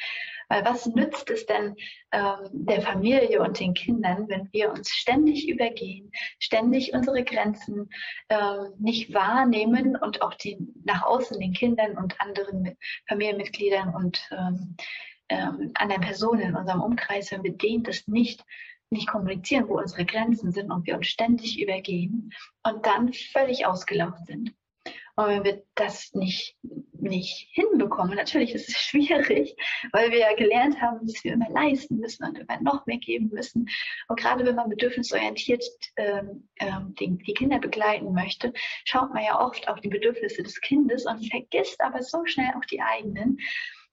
Weil 0.48 0.64
was 0.64 0.86
nützt 0.86 1.28
es 1.28 1.44
denn 1.44 1.74
ähm, 2.12 2.48
der 2.52 2.80
Familie 2.80 3.42
und 3.42 3.60
den 3.60 3.74
Kindern, 3.74 4.28
wenn 4.28 4.50
wir 4.52 4.70
uns 4.70 4.90
ständig 4.90 5.48
übergehen, 5.48 6.10
ständig 6.38 6.94
unsere 6.94 7.22
Grenzen 7.22 7.90
ähm, 8.30 8.72
nicht 8.78 9.12
wahrnehmen 9.12 9.96
und 9.96 10.22
auch 10.22 10.34
die 10.34 10.56
nach 10.84 11.02
außen 11.02 11.38
den 11.38 11.52
Kindern 11.52 11.98
und 11.98 12.18
anderen 12.20 12.78
Familienmitgliedern 13.08 13.94
und 13.94 14.26
ähm, 14.30 14.76
ähm, 15.28 15.72
anderen 15.74 16.02
Personen 16.02 16.40
in 16.40 16.56
unserem 16.56 16.82
Umkreis, 16.82 17.30
wenn 17.30 17.42
wir 17.42 17.56
denen 17.56 17.84
das 17.84 18.06
nicht, 18.06 18.44
nicht 18.90 19.08
kommunizieren, 19.08 19.68
wo 19.68 19.78
unsere 19.78 20.04
Grenzen 20.04 20.52
sind 20.52 20.70
und 20.70 20.86
wir 20.86 20.96
uns 20.96 21.08
ständig 21.08 21.60
übergehen 21.60 22.32
und 22.62 22.86
dann 22.86 23.12
völlig 23.12 23.66
ausgelaugt 23.66 24.26
sind. 24.26 24.54
Und 25.18 25.26
wenn 25.26 25.42
wir 25.42 25.64
das 25.74 26.14
nicht, 26.14 26.56
nicht 26.92 27.48
hinbekommen, 27.50 28.14
natürlich 28.14 28.54
ist 28.54 28.68
es 28.68 28.76
schwierig, 28.78 29.56
weil 29.90 30.12
wir 30.12 30.18
ja 30.18 30.34
gelernt 30.36 30.80
haben, 30.80 31.04
dass 31.04 31.24
wir 31.24 31.32
immer 31.32 31.50
leisten 31.50 31.96
müssen 31.96 32.24
und 32.24 32.38
immer 32.38 32.60
noch 32.60 32.86
mehr 32.86 32.98
geben 32.98 33.28
müssen. 33.32 33.68
Und 34.06 34.20
gerade 34.20 34.46
wenn 34.46 34.54
man 34.54 34.68
bedürfnisorientiert 34.68 35.64
ähm, 35.96 36.48
ähm, 36.60 36.94
die, 37.00 37.18
die 37.18 37.34
Kinder 37.34 37.58
begleiten 37.58 38.12
möchte, 38.12 38.52
schaut 38.84 39.12
man 39.12 39.24
ja 39.24 39.40
oft 39.40 39.66
auf 39.66 39.80
die 39.80 39.88
Bedürfnisse 39.88 40.44
des 40.44 40.60
Kindes 40.60 41.04
und 41.04 41.28
vergisst 41.28 41.80
aber 41.80 42.00
so 42.00 42.24
schnell 42.24 42.52
auch 42.56 42.64
die 42.66 42.80
eigenen 42.80 43.38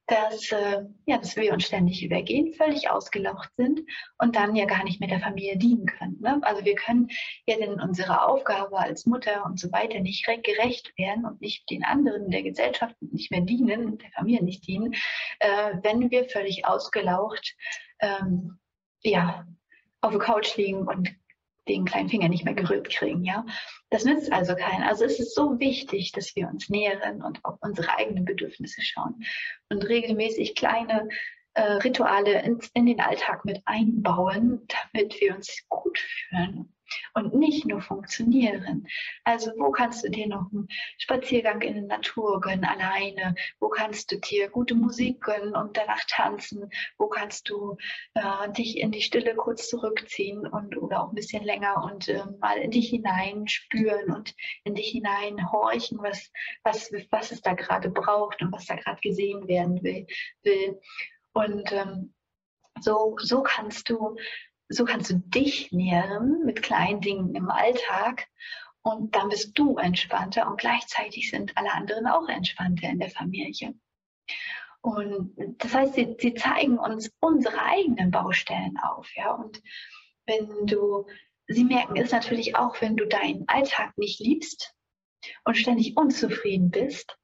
dass, 0.07 0.51
äh, 0.51 0.83
ja, 1.05 1.17
dass 1.17 1.35
wir 1.35 1.51
uns 1.53 1.65
ständig 1.65 2.03
übergehen, 2.03 2.53
völlig 2.53 2.89
ausgelaucht 2.89 3.49
sind 3.57 3.81
und 4.19 4.35
dann 4.35 4.55
ja 4.55 4.65
gar 4.65 4.83
nicht 4.83 4.99
mehr 4.99 5.09
der 5.09 5.19
Familie 5.19 5.57
dienen 5.57 5.85
können. 5.85 6.19
Ne? 6.21 6.39
Also 6.43 6.63
wir 6.63 6.75
können 6.75 7.07
ja 7.47 7.57
denn 7.57 7.79
unserer 7.79 8.27
Aufgabe 8.27 8.77
als 8.77 9.05
Mutter 9.05 9.45
und 9.45 9.59
so 9.59 9.71
weiter 9.71 9.99
nicht 9.99 10.25
gerecht 10.43 10.93
werden 10.97 11.25
und 11.25 11.41
nicht 11.41 11.69
den 11.69 11.83
anderen 11.83 12.29
der 12.29 12.43
Gesellschaft 12.43 12.95
nicht 13.01 13.31
mehr 13.31 13.41
dienen 13.41 13.85
und 13.85 14.01
der 14.03 14.11
Familie 14.11 14.43
nicht 14.43 14.67
dienen, 14.67 14.93
äh, 15.39 15.73
wenn 15.81 16.11
wir 16.11 16.29
völlig 16.29 16.65
ausgelaucht 16.65 17.55
ähm, 17.99 18.59
ja, 19.03 19.45
auf 20.01 20.11
der 20.11 20.19
Couch 20.19 20.55
liegen 20.57 20.87
und 20.87 21.15
den 21.67 21.85
kleinen 21.85 22.09
Finger 22.09 22.29
nicht 22.29 22.45
mehr 22.45 22.53
gerührt 22.53 22.89
kriegen, 22.89 23.23
ja. 23.23 23.45
Das 23.89 24.05
nützt 24.05 24.31
also 24.31 24.55
keinen. 24.55 24.83
Also 24.83 25.05
es 25.05 25.19
ist 25.19 25.35
so 25.35 25.59
wichtig, 25.59 26.11
dass 26.11 26.35
wir 26.35 26.47
uns 26.47 26.69
nähern 26.69 27.21
und 27.21 27.43
auf 27.43 27.57
unsere 27.61 27.97
eigenen 27.97 28.25
Bedürfnisse 28.25 28.81
schauen 28.81 29.23
und 29.69 29.87
regelmäßig 29.87 30.55
kleine 30.55 31.09
äh, 31.53 31.61
Rituale 31.61 32.41
in, 32.43 32.59
in 32.73 32.85
den 32.85 32.99
Alltag 32.99 33.45
mit 33.45 33.61
einbauen, 33.65 34.67
damit 34.93 35.19
wir 35.19 35.35
uns 35.35 35.65
gut 35.69 35.97
fühlen 35.97 36.74
und 37.13 37.33
nicht 37.33 37.65
nur 37.65 37.81
funktionieren. 37.81 38.87
Also 39.23 39.51
wo 39.57 39.71
kannst 39.71 40.03
du 40.03 40.09
dir 40.09 40.27
noch 40.27 40.51
einen 40.51 40.67
Spaziergang 40.97 41.61
in 41.61 41.73
der 41.73 41.97
Natur 41.97 42.41
gönnen, 42.41 42.65
alleine? 42.65 43.35
Wo 43.59 43.69
kannst 43.69 44.11
du 44.11 44.17
dir 44.17 44.49
gute 44.49 44.75
Musik 44.75 45.21
gönnen 45.21 45.55
und 45.55 45.77
danach 45.77 46.03
tanzen? 46.07 46.69
Wo 46.97 47.07
kannst 47.07 47.49
du 47.49 47.77
äh, 48.13 48.51
dich 48.51 48.77
in 48.77 48.91
die 48.91 49.01
Stille 49.01 49.35
kurz 49.35 49.69
zurückziehen 49.69 50.47
und 50.47 50.77
oder 50.77 51.03
auch 51.03 51.09
ein 51.09 51.15
bisschen 51.15 51.43
länger 51.43 51.83
und 51.83 52.07
äh, 52.07 52.23
mal 52.39 52.57
in 52.57 52.71
dich 52.71 52.89
hinein 52.89 53.47
spüren 53.47 54.11
und 54.11 54.35
in 54.63 54.75
dich 54.75 54.89
hinein 54.89 55.51
horchen, 55.51 55.99
was, 56.01 56.31
was, 56.63 56.91
was 57.11 57.31
es 57.31 57.41
da 57.41 57.53
gerade 57.53 57.89
braucht 57.89 58.41
und 58.41 58.51
was 58.51 58.65
da 58.65 58.75
gerade 58.75 59.01
gesehen 59.01 59.47
werden 59.47 59.81
will. 59.83 60.05
will. 60.43 60.79
Und 61.33 61.71
ähm, 61.71 62.13
so, 62.81 63.15
so 63.19 63.41
kannst 63.41 63.89
du 63.89 64.15
so 64.69 64.85
kannst 64.85 65.11
du 65.11 65.15
dich 65.15 65.71
nähren 65.71 66.43
mit 66.45 66.61
kleinen 66.61 67.01
Dingen 67.01 67.35
im 67.35 67.49
Alltag 67.49 68.27
und 68.81 69.15
dann 69.15 69.29
bist 69.29 69.57
du 69.57 69.77
entspannter 69.77 70.47
und 70.47 70.59
gleichzeitig 70.59 71.29
sind 71.29 71.57
alle 71.57 71.73
anderen 71.73 72.07
auch 72.07 72.27
entspannter 72.27 72.87
in 72.87 72.99
der 72.99 73.09
Familie. 73.09 73.73
Und 74.81 75.33
das 75.57 75.73
heißt, 75.73 75.95
sie, 75.95 76.15
sie 76.19 76.35
zeigen 76.35 76.77
uns 76.77 77.11
unsere 77.19 77.59
eigenen 77.59 78.11
Baustellen 78.11 78.77
auf, 78.77 79.09
ja. 79.15 79.31
Und 79.31 79.61
wenn 80.27 80.67
du, 80.67 81.07
sie 81.47 81.63
merken 81.63 81.97
es 81.97 82.11
natürlich 82.11 82.55
auch, 82.55 82.79
wenn 82.81 82.95
du 82.95 83.07
deinen 83.07 83.47
Alltag 83.47 83.97
nicht 83.97 84.19
liebst 84.19 84.75
und 85.43 85.57
ständig 85.57 85.97
unzufrieden 85.97 86.69
bist, 86.69 87.17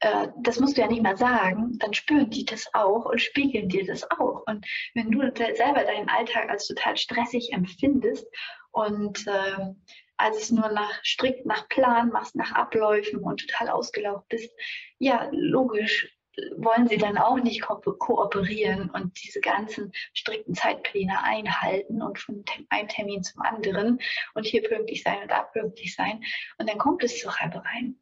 äh, 0.00 0.28
das 0.38 0.58
musst 0.60 0.76
du 0.76 0.80
ja 0.80 0.88
nicht 0.88 1.02
mal 1.02 1.16
sagen, 1.16 1.78
dann 1.78 1.94
spüren 1.94 2.30
die 2.30 2.44
das 2.44 2.72
auch 2.74 3.06
und 3.06 3.20
spiegeln 3.20 3.68
dir 3.68 3.86
das 3.86 4.10
auch. 4.10 4.42
Und 4.46 4.66
wenn 4.94 5.10
du 5.10 5.20
selber 5.34 5.84
deinen 5.84 6.08
Alltag 6.08 6.48
als 6.48 6.66
total 6.66 6.96
stressig 6.96 7.52
empfindest 7.52 8.26
und 8.72 9.26
äh, 9.26 9.74
als 10.16 10.50
nur 10.50 10.70
nach 10.70 11.02
strikt 11.04 11.46
nach 11.46 11.68
Plan 11.68 12.10
machst, 12.10 12.36
nach 12.36 12.52
Abläufen 12.52 13.20
und 13.20 13.40
total 13.46 13.70
ausgelaugt 13.70 14.28
bist, 14.28 14.50
ja, 14.98 15.28
logisch 15.32 16.08
wollen 16.56 16.88
sie 16.88 16.96
dann 16.96 17.18
auch 17.18 17.36
nicht 17.36 17.62
ko 17.62 17.76
kooperieren 17.76 18.88
und 18.90 19.22
diese 19.22 19.40
ganzen 19.40 19.92
strikten 20.14 20.54
Zeitpläne 20.54 21.22
einhalten 21.22 22.02
und 22.02 22.18
von 22.18 22.44
einem 22.68 22.88
Termin 22.88 23.22
zum 23.22 23.42
anderen 23.42 23.98
und 24.34 24.46
hier 24.46 24.62
pünktlich 24.62 25.02
sein 25.02 25.22
und 25.22 25.30
da 25.30 25.42
pünktlich 25.42 25.94
sein. 25.94 26.22
Und 26.58 26.70
dann 26.70 26.78
kommt 26.78 27.02
es 27.02 27.18
zu 27.18 27.28
Reibereien. 27.28 28.00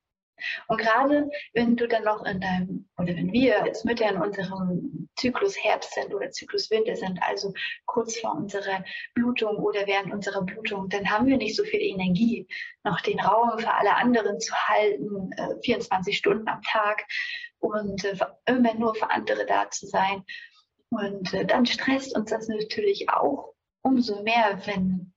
Und 0.66 0.78
gerade 0.78 1.30
wenn 1.54 1.76
du 1.76 1.86
dann 1.88 2.04
noch 2.04 2.24
in 2.24 2.40
deinem, 2.40 2.88
oder 2.98 3.14
wenn 3.16 3.32
wir 3.32 3.62
als 3.62 3.84
Mütter 3.84 4.08
in 4.08 4.20
unserem 4.20 5.08
Zyklus 5.16 5.56
Herbst 5.62 5.94
sind 5.94 6.14
oder 6.14 6.30
Zyklus 6.30 6.70
Winter 6.70 6.96
sind, 6.96 7.18
also 7.22 7.52
kurz 7.86 8.18
vor 8.18 8.34
unserer 8.34 8.84
Blutung 9.14 9.56
oder 9.56 9.86
während 9.86 10.12
unserer 10.12 10.42
Blutung, 10.42 10.88
dann 10.88 11.10
haben 11.10 11.26
wir 11.26 11.36
nicht 11.36 11.56
so 11.56 11.64
viel 11.64 11.80
Energie, 11.80 12.46
noch 12.84 13.00
den 13.00 13.20
Raum 13.20 13.58
für 13.58 13.72
alle 13.72 13.96
anderen 13.96 14.38
zu 14.40 14.54
halten, 14.54 15.32
äh, 15.32 15.60
24 15.64 16.16
Stunden 16.16 16.48
am 16.48 16.62
Tag 16.62 17.04
und 17.58 18.04
äh, 18.04 18.16
immer 18.46 18.74
nur 18.74 18.94
für 18.94 19.10
andere 19.10 19.46
da 19.46 19.70
zu 19.70 19.86
sein. 19.86 20.24
Und 20.90 21.34
äh, 21.34 21.44
dann 21.44 21.66
stresst 21.66 22.16
uns 22.16 22.30
das 22.30 22.48
natürlich 22.48 23.08
auch 23.10 23.54
umso 23.82 24.22
mehr, 24.22 24.60
wenn, 24.66 25.12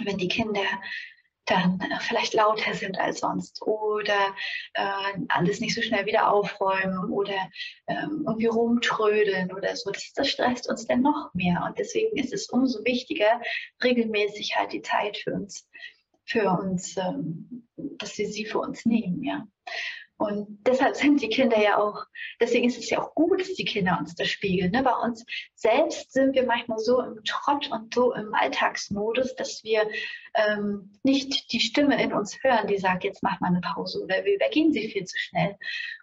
wenn 0.00 0.18
die 0.18 0.28
Kinder 0.28 0.64
dann 1.48 1.80
äh, 1.80 1.98
vielleicht 2.00 2.34
lauter 2.34 2.74
sind 2.74 2.98
als 2.98 3.20
sonst 3.20 3.62
oder 3.62 4.34
äh, 4.74 5.18
alles 5.28 5.60
nicht 5.60 5.74
so 5.74 5.82
schnell 5.82 6.06
wieder 6.06 6.30
aufräumen 6.30 7.10
oder 7.10 7.50
ähm, 7.86 8.24
irgendwie 8.26 8.46
rumtrödeln 8.46 9.52
oder 9.52 9.74
so. 9.76 9.90
Das, 9.90 10.12
das 10.14 10.28
stresst 10.28 10.68
uns 10.68 10.86
dann 10.86 11.02
noch 11.02 11.30
mehr. 11.34 11.64
Und 11.66 11.78
deswegen 11.78 12.16
ist 12.16 12.32
es 12.32 12.48
umso 12.48 12.84
wichtiger, 12.84 13.40
regelmäßig 13.82 14.56
halt 14.56 14.72
die 14.72 14.82
Zeit 14.82 15.16
für 15.18 15.32
uns, 15.32 15.68
für 16.24 16.50
uns, 16.50 16.96
ähm, 16.96 17.66
dass 17.76 18.16
wir 18.18 18.28
sie 18.28 18.44
für 18.44 18.58
uns 18.58 18.84
nehmen, 18.84 19.24
ja. 19.24 19.46
Und 20.18 20.58
deshalb 20.66 20.96
sind 20.96 21.22
die 21.22 21.28
Kinder 21.28 21.60
ja 21.60 21.78
auch, 21.78 22.04
deswegen 22.40 22.66
ist 22.66 22.76
es 22.76 22.90
ja 22.90 23.00
auch 23.00 23.14
gut, 23.14 23.40
dass 23.40 23.54
die 23.54 23.64
Kinder 23.64 23.96
uns 24.00 24.16
das 24.16 24.26
spiegeln. 24.26 24.72
Ne? 24.72 24.82
Bei 24.82 24.94
uns 24.94 25.24
selbst 25.54 26.12
sind 26.12 26.34
wir 26.34 26.44
manchmal 26.44 26.78
so 26.78 27.00
im 27.00 27.22
Trott 27.24 27.70
und 27.70 27.94
so 27.94 28.12
im 28.12 28.34
Alltagsmodus, 28.34 29.36
dass 29.36 29.62
wir 29.62 29.88
ähm, 30.34 30.90
nicht 31.04 31.52
die 31.52 31.60
Stimme 31.60 32.02
in 32.02 32.12
uns 32.12 32.42
hören, 32.42 32.66
die 32.66 32.78
sagt, 32.78 33.04
jetzt 33.04 33.22
mach 33.22 33.38
mal 33.40 33.48
eine 33.48 33.60
Pause 33.60 34.02
oder 34.02 34.24
wir 34.24 34.34
übergehen 34.34 34.72
sie 34.72 34.88
viel 34.88 35.04
zu 35.04 35.16
schnell. 35.16 35.56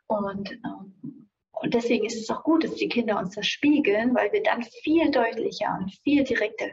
Und, 0.08 0.50
ähm, 0.52 1.25
und 1.62 1.74
deswegen 1.74 2.06
ist 2.06 2.22
es 2.22 2.30
auch 2.30 2.44
gut, 2.44 2.64
dass 2.64 2.76
die 2.76 2.90
Kinder 2.90 3.18
uns 3.18 3.36
das 3.36 3.48
spiegeln, 3.48 4.16
weil 4.16 4.32
wir 4.32 4.44
dann 4.44 4.64
viel 4.64 5.12
deutlicher 5.12 5.78
und 5.80 5.92
viel 6.04 6.24
direkter 6.24 6.70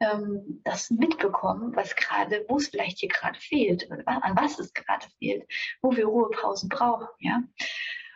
ähm, 0.00 0.60
das 0.64 0.90
mitbekommen, 0.90 1.74
was 1.74 1.96
gerade, 1.96 2.44
wo 2.48 2.56
es 2.56 2.68
vielleicht 2.68 2.98
hier 2.98 3.08
gerade 3.08 3.38
fehlt, 3.38 3.88
an 4.06 4.36
was 4.36 4.58
es 4.58 4.72
gerade 4.74 5.06
fehlt, 5.18 5.44
wo 5.80 5.96
wir 5.96 6.06
Ruhepausen 6.06 6.68
brauchen, 6.68 7.08
ja. 7.20 7.42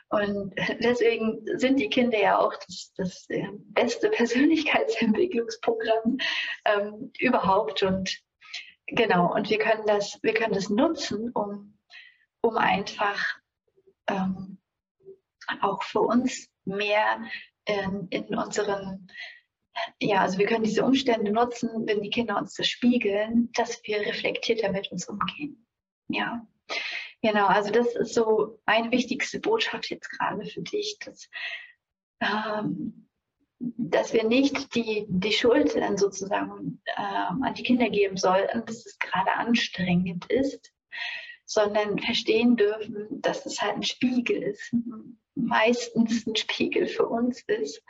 Und 0.09 0.55
deswegen 0.81 1.45
sind 1.59 1.81
die 1.81 1.89
Kinder 1.89 2.19
ja 2.19 2.39
auch 2.39 2.55
das, 2.55 2.93
das 2.97 3.31
äh, 3.31 3.49
beste 3.53 4.11
Persönlichkeitsentwicklungsprogramm 4.17 6.19
ähm, 6.65 7.13
überhaupt. 7.19 7.83
Und 7.83 8.21
genau, 8.87 9.35
und 9.35 9.51
wir 9.51 9.59
können 9.59 9.87
das, 9.87 10.19
wir 10.23 10.35
können 10.35 10.55
das 10.55 10.71
nutzen, 10.71 11.33
um, 11.33 11.77
um 12.41 12.57
einfach 12.57 13.39
ähm, 14.09 14.59
auch 15.61 15.83
für 15.83 16.01
uns 16.01 16.49
mehr 16.65 17.23
in, 17.67 18.09
in 18.11 18.35
unseren 18.37 19.09
ja, 20.01 20.23
also 20.23 20.39
wir 20.39 20.47
können 20.47 20.65
diese 20.65 20.85
Umstände 20.85 21.31
nutzen, 21.31 21.87
wenn 21.87 22.03
die 22.03 22.11
Kinder 22.11 22.37
uns 22.39 22.55
das 22.55 22.69
spiegeln, 22.69 23.51
dass 23.55 23.83
wir 23.85 24.01
reflektierter 24.01 24.71
mit 24.71 24.91
uns 24.91 25.09
umgehen. 25.09 25.67
Ja, 26.09 26.47
genau. 27.23 27.47
Also 27.47 27.71
das 27.71 27.95
ist 27.95 28.15
so 28.15 28.59
meine 28.67 28.91
wichtigste 28.91 29.41
Botschaft 29.41 29.91
jetzt 29.91 30.09
gerade 30.11 30.45
für 30.47 30.63
dich, 30.63 30.99
dass, 31.05 31.29
ähm, 32.21 33.09
dass 33.59 34.13
wir 34.13 34.25
nicht 34.25 34.75
die, 34.75 35.07
die 35.09 35.33
Schuld 35.33 35.75
dann 35.75 35.97
sozusagen 35.97 36.81
ähm, 36.97 37.43
an 37.43 37.55
die 37.55 37.63
Kinder 37.63 37.91
geben 37.91 38.17
sollten, 38.17 38.65
dass 38.67 38.87
es 38.87 38.99
gerade 38.99 39.33
anstrengend 39.33 40.27
ist, 40.31 40.73
sondern 41.47 41.99
verstehen 41.99 42.57
dürfen, 42.57 43.07
dass 43.23 43.47
es 43.47 43.63
halt 43.63 43.77
ein 43.77 43.83
Spiegel 43.83 44.43
ist, 44.43 44.75
meistens 45.35 46.27
ein 46.27 46.37
Spiegel 46.37 46.87
für 46.87 47.07
uns 47.07 47.43
ist 47.47 47.83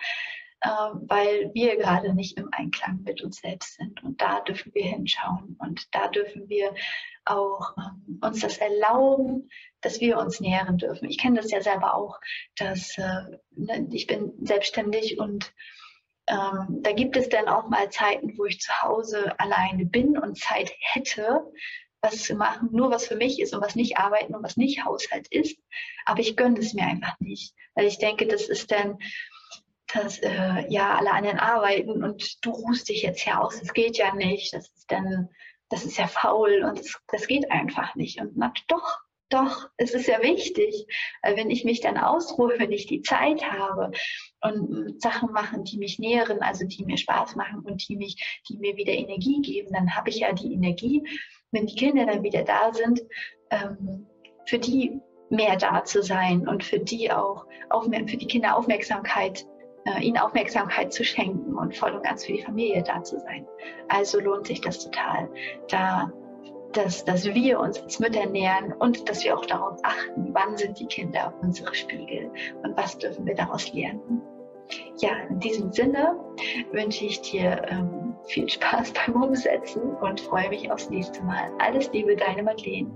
ähm, 0.64 1.02
weil 1.06 1.50
wir 1.52 1.76
gerade 1.76 2.14
nicht 2.14 2.38
im 2.38 2.48
Einklang 2.50 3.02
mit 3.04 3.22
uns 3.22 3.36
selbst 3.36 3.76
sind. 3.76 4.02
Und 4.02 4.20
da 4.22 4.40
dürfen 4.40 4.72
wir 4.74 4.84
hinschauen 4.84 5.56
und 5.58 5.94
da 5.94 6.08
dürfen 6.08 6.48
wir 6.48 6.74
auch 7.26 7.76
ähm, 7.76 8.18
uns 8.22 8.40
das 8.40 8.56
erlauben, 8.56 9.50
dass 9.82 10.00
wir 10.00 10.18
uns 10.18 10.40
nähren 10.40 10.78
dürfen. 10.78 11.08
Ich 11.10 11.18
kenne 11.18 11.40
das 11.40 11.50
ja 11.50 11.60
selber 11.60 11.94
auch, 11.94 12.18
dass 12.56 12.96
äh, 12.96 13.38
ne, 13.50 13.86
ich 13.92 14.06
bin 14.06 14.32
selbstständig 14.40 15.18
und 15.18 15.52
ähm, 16.26 16.80
da 16.82 16.92
gibt 16.92 17.16
es 17.16 17.28
dann 17.28 17.48
auch 17.48 17.68
mal 17.68 17.90
Zeiten, 17.90 18.36
wo 18.38 18.46
ich 18.46 18.58
zu 18.58 18.72
Hause 18.82 19.38
alleine 19.38 19.84
bin 19.84 20.18
und 20.18 20.38
Zeit 20.38 20.72
hätte, 20.78 21.44
was 22.06 22.22
zu 22.22 22.34
machen, 22.34 22.68
nur 22.72 22.90
was 22.90 23.06
für 23.06 23.16
mich 23.16 23.40
ist 23.40 23.54
und 23.54 23.60
was 23.60 23.76
nicht 23.76 23.98
arbeiten 23.98 24.34
und 24.34 24.42
was 24.42 24.56
nicht 24.56 24.84
Haushalt 24.84 25.28
ist. 25.30 25.58
Aber 26.04 26.20
ich 26.20 26.36
gönne 26.36 26.58
es 26.58 26.72
mir 26.72 26.84
einfach 26.84 27.18
nicht, 27.20 27.54
weil 27.74 27.86
ich 27.86 27.98
denke, 27.98 28.26
das 28.26 28.48
ist 28.48 28.70
dann 28.70 28.98
dass 29.92 30.18
äh, 30.18 30.66
ja 30.68 30.96
alle 30.96 31.12
anderen 31.12 31.38
arbeiten 31.38 32.02
und 32.02 32.44
du 32.44 32.50
ruhst 32.50 32.88
dich 32.88 33.02
jetzt 33.02 33.22
hier 33.22 33.40
aus. 33.40 33.60
Das 33.60 33.72
geht 33.72 33.96
ja 33.96 34.14
nicht. 34.14 34.52
Das 34.52 34.68
ist 34.68 34.90
dann, 34.90 35.28
das 35.68 35.84
ist 35.84 35.96
ja 35.96 36.06
faul 36.06 36.64
und 36.64 36.78
das, 36.78 37.00
das 37.08 37.26
geht 37.26 37.50
einfach 37.50 37.94
nicht. 37.94 38.20
Und 38.20 38.32
na, 38.36 38.52
doch, 38.68 38.98
doch, 39.28 39.68
es 39.76 39.92
ist 39.92 40.06
ja 40.06 40.22
wichtig, 40.22 40.86
wenn 41.22 41.50
ich 41.50 41.64
mich 41.64 41.80
dann 41.80 41.98
ausruhe, 41.98 42.54
wenn 42.58 42.70
ich 42.70 42.86
die 42.86 43.02
Zeit 43.02 43.50
habe 43.50 43.90
und 44.40 45.02
Sachen 45.02 45.32
machen, 45.32 45.64
die 45.64 45.78
mich 45.78 45.98
nähren, 45.98 46.42
also 46.42 46.64
die 46.64 46.84
mir 46.84 46.96
Spaß 46.96 47.34
machen 47.34 47.62
und 47.62 47.88
die 47.88 47.96
mich, 47.96 48.42
die 48.48 48.56
mir 48.58 48.76
wieder 48.76 48.92
Energie 48.92 49.40
geben, 49.42 49.72
dann 49.72 49.96
habe 49.96 50.10
ich 50.10 50.18
ja 50.20 50.32
die 50.32 50.52
Energie, 50.52 51.02
wenn 51.52 51.66
die 51.66 51.76
Kinder 51.76 52.06
dann 52.06 52.22
wieder 52.22 52.42
da 52.42 52.72
sind, 52.72 53.02
ähm, 53.50 54.06
für 54.46 54.58
die 54.58 55.00
mehr 55.30 55.56
da 55.56 55.84
zu 55.84 56.02
sein 56.02 56.46
und 56.46 56.62
für 56.62 56.78
die 56.78 57.10
auch, 57.10 57.46
für 58.06 58.16
die 58.16 58.26
Kinder 58.26 58.56
Aufmerksamkeit 58.56 59.46
äh, 59.86 60.02
ihnen 60.02 60.18
Aufmerksamkeit 60.18 60.92
zu 60.92 61.04
schenken 61.04 61.56
und 61.56 61.76
voll 61.76 61.92
und 61.92 62.04
ganz 62.04 62.24
für 62.24 62.32
die 62.32 62.42
Familie 62.42 62.82
da 62.82 63.02
zu 63.02 63.18
sein. 63.20 63.46
Also 63.88 64.20
lohnt 64.20 64.46
sich 64.46 64.60
das 64.60 64.84
total, 64.84 65.28
da 65.68 66.12
dass, 66.72 67.04
dass 67.04 67.24
wir 67.24 67.58
uns 67.58 67.80
als 67.80 67.98
Mütter 68.00 68.26
nähern 68.26 68.72
und 68.72 69.08
dass 69.08 69.24
wir 69.24 69.36
auch 69.36 69.46
darauf 69.46 69.78
achten, 69.82 70.34
wann 70.34 70.56
sind 70.56 70.78
die 70.78 70.86
Kinder 70.86 71.32
unsere 71.40 71.74
Spiegel 71.74 72.30
und 72.62 72.76
was 72.76 72.98
dürfen 72.98 73.24
wir 73.24 73.34
daraus 73.34 73.72
lernen. 73.72 74.20
Ja, 74.98 75.10
in 75.28 75.40
diesem 75.40 75.72
Sinne 75.72 76.16
wünsche 76.72 77.04
ich 77.04 77.20
dir 77.20 77.62
ähm, 77.68 78.14
viel 78.26 78.48
Spaß 78.48 78.92
beim 78.92 79.22
Umsetzen 79.22 79.94
und 79.96 80.20
freue 80.20 80.48
mich 80.48 80.70
aufs 80.70 80.90
nächste 80.90 81.22
Mal. 81.22 81.50
Alles 81.58 81.90
Liebe, 81.92 82.16
deine 82.16 82.42
Madeleine. 82.42 82.90